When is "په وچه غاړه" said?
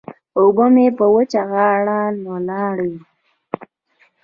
0.97-1.99